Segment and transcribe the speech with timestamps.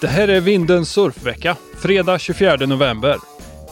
[0.00, 3.16] Det här är Vindens surfvecka, fredag 24 november.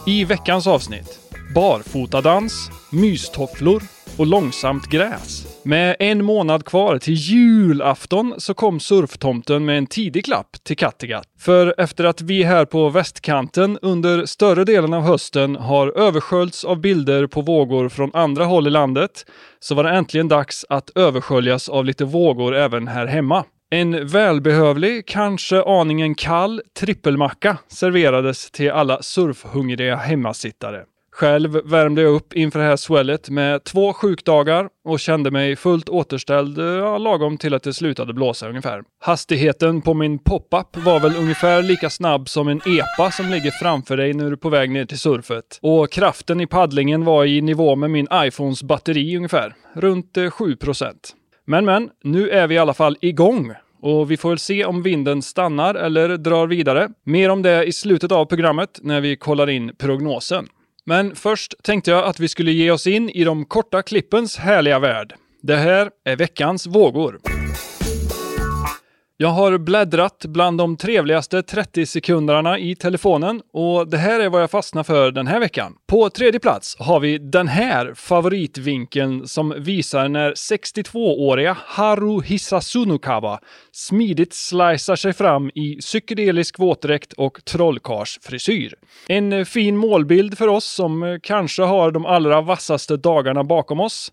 [0.06, 1.18] I veckans avsnitt,
[1.54, 3.82] barfotadans, mystofflor
[4.18, 5.46] och långsamt gräs.
[5.64, 11.26] Med en månad kvar till julafton så kom surftomten med en tidig klapp till Kattegatt.
[11.38, 16.80] För efter att vi här på västkanten under större delen av hösten har översköljts av
[16.80, 19.26] bilder på vågor från andra håll i landet
[19.60, 23.44] så var det äntligen dags att översköljas av lite vågor även här hemma.
[23.74, 30.82] En välbehövlig, kanske aningen kall trippelmacka serverades till alla surfhungriga hemmasittare.
[31.12, 35.88] Själv värmde jag upp inför det här swellet med två sjukdagar och kände mig fullt
[35.88, 38.82] återställd ja, lagom till att det slutade blåsa ungefär.
[39.00, 43.96] Hastigheten på min pop-up var väl ungefär lika snabb som en EPA som ligger framför
[43.96, 45.58] dig när du är på väg ner till surfet.
[45.62, 50.92] Och kraften i paddlingen var i nivå med min iPhones batteri ungefär, runt 7%.
[51.46, 53.52] Men men, nu är vi i alla fall igång
[53.84, 56.88] och vi får väl se om vinden stannar eller drar vidare.
[57.04, 60.46] Mer om det i slutet av programmet när vi kollar in prognosen.
[60.84, 64.78] Men först tänkte jag att vi skulle ge oss in i de korta klippens härliga
[64.78, 65.14] värld.
[65.42, 67.33] Det här är veckans vågor.
[69.16, 74.42] Jag har bläddrat bland de trevligaste 30 sekunderna i telefonen och det här är vad
[74.42, 75.74] jag fastnar för den här veckan.
[75.86, 83.40] På tredje plats har vi den här favoritvinkeln som visar när 62-åriga Haru Hisasunukawa
[83.72, 88.74] smidigt slicear sig fram i psykedelisk våtdräkt och trollkarsfrisyr.
[89.08, 94.12] En fin målbild för oss som kanske har de allra vassaste dagarna bakom oss,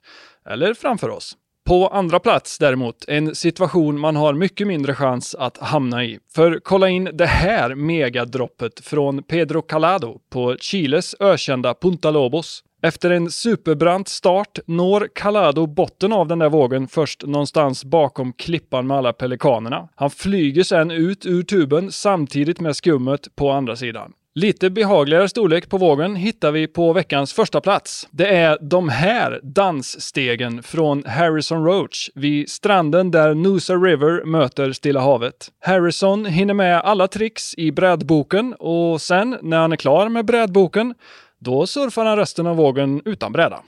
[0.49, 1.37] eller framför oss.
[1.71, 6.19] På andra plats däremot, en situation man har mycket mindre chans att hamna i.
[6.35, 12.63] För kolla in det här megadroppet från Pedro Calado på Chiles ökända Punta Lobos.
[12.81, 18.87] Efter en superbrant start når Calado botten av den där vågen först någonstans bakom klippan
[18.87, 19.89] med alla pelikanerna.
[19.95, 24.13] Han flyger sen ut ur tuben samtidigt med skummet på andra sidan.
[24.33, 28.07] Lite behagligare storlek på vågen hittar vi på veckans första plats.
[28.11, 34.99] Det är de här dansstegen från Harrison Roach vid stranden där Noosa River möter Stilla
[34.99, 35.51] havet.
[35.59, 40.93] Harrison hinner med alla tricks i brädboken och sen när han är klar med brädboken,
[41.39, 43.59] då surfar han resten av vågen utan bräda.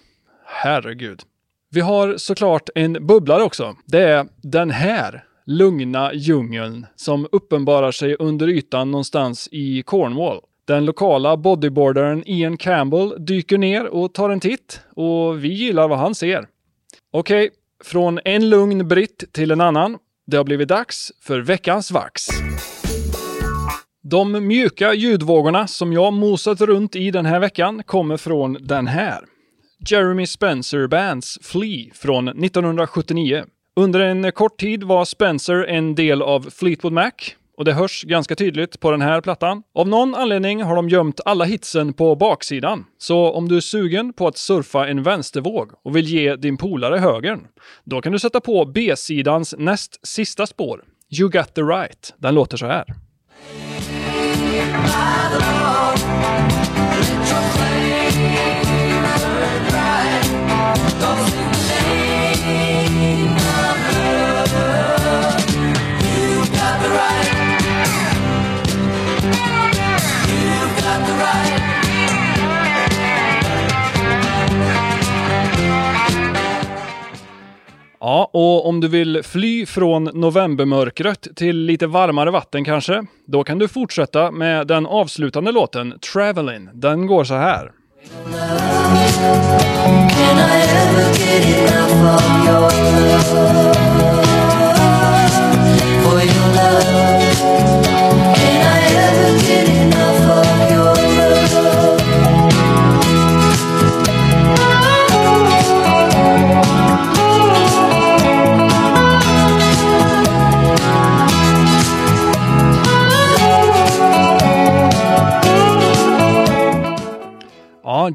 [0.46, 1.22] Herregud.
[1.72, 3.76] Vi har såklart en bubblare också.
[3.86, 10.42] Det är den här lugna djungeln som uppenbarar sig under ytan någonstans i Cornwall.
[10.68, 16.00] Den lokala bodyboardaren Ian Campbell dyker ner och tar en titt och vi gillar vad
[16.00, 16.48] han ser.
[17.12, 17.50] Okej, okay,
[17.84, 19.98] från en lugn britt till en annan.
[20.28, 22.28] Det har blivit dags för veckans vax.
[24.04, 29.20] De mjuka ljudvågorna som jag mosat runt i den här veckan kommer från den här.
[29.90, 33.44] Jeremy Spencer Bands Flea från 1979.
[33.76, 37.12] Under en kort tid var Spencer en del av Fleetwood Mac
[37.58, 39.64] och det hörs ganska tydligt på den här plattan.
[39.76, 42.86] Av någon anledning har de gömt alla hitsen på baksidan.
[42.98, 46.98] Så om du är sugen på att surfa en vänstervåg och vill ge din polare
[46.98, 47.48] högern,
[47.84, 50.84] då kan du sätta på B-sidans näst sista spår,
[51.20, 52.14] You Got The Right.
[52.18, 52.86] Den låter så här.
[78.34, 83.68] Och om du vill fly från novembermörkret till lite varmare vatten kanske, då kan du
[83.68, 86.70] fortsätta med den avslutande låten Travelin'.
[86.74, 87.72] Den går så här.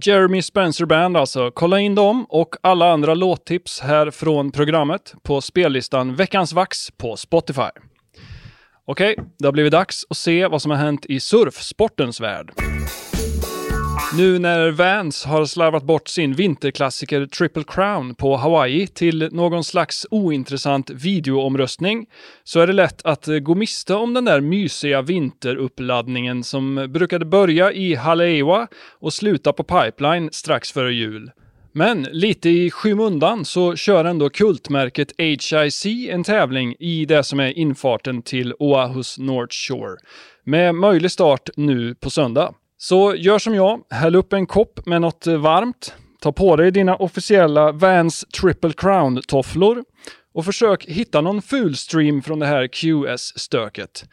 [0.02, 1.50] Jeremy Spencer Band alltså.
[1.50, 7.16] Kolla in dem och alla andra låttips här från programmet på spellistan Veckans Vax på
[7.16, 7.70] Spotify.
[8.84, 12.67] Okej, det har blivit dags att se vad som har hänt i surfsportens värld.
[14.16, 20.06] Nu när Vans har slarvat bort sin vinterklassiker Triple Crown på Hawaii till någon slags
[20.10, 22.06] ointressant videoomröstning
[22.44, 27.72] så är det lätt att gå miste om den där mysiga vinteruppladdningen som brukade börja
[27.72, 28.68] i Haleiwa
[29.00, 31.30] och sluta på Pipeline strax före jul.
[31.72, 37.58] Men lite i skymundan så kör ändå kultmärket HIC en tävling i det som är
[37.58, 39.96] infarten till Oahus North Shore.
[40.44, 42.54] Med möjlig start nu på söndag.
[42.80, 46.70] Så gör som jag, häll upp en kopp med något eh, varmt, ta på dig
[46.70, 49.84] dina officiella Vans Triple Crown-tofflor
[50.34, 54.04] och försök hitta någon fulstream från det här QS-stöket.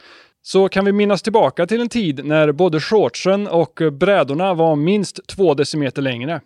[0.42, 4.76] Så kan vi minnas tillbaka till en tid när både shortsen och eh, brädorna var
[4.76, 6.42] minst två decimeter längre.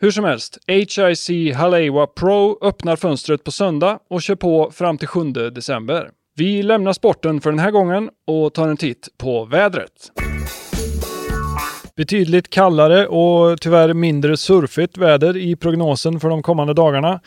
[0.00, 5.08] Hur som helst, HIC Halewa Pro öppnar fönstret på söndag och kör på fram till
[5.08, 6.10] 7 december.
[6.36, 10.10] Vi lämnar sporten för den här gången och tar en titt på vädret.
[12.00, 17.20] Betydligt kallare och tyvärr mindre surfigt väder i prognosen för de kommande dagarna.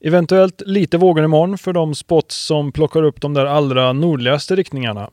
[0.00, 5.10] Eventuellt lite vågor imorgon för de spots som plockar upp de där allra nordligaste riktningarna.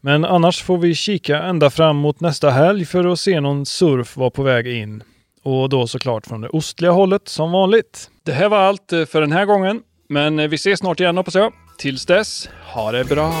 [0.00, 4.16] Men annars får vi kika ända fram mot nästa helg för att se någon surf
[4.16, 5.02] vara på väg in.
[5.42, 8.10] Och då såklart från det ostliga hållet som vanligt.
[8.24, 9.82] Det här var allt för den här gången.
[10.08, 11.52] Men vi ses snart igen hoppas jag.
[11.78, 13.32] Tills dess, ha det bra!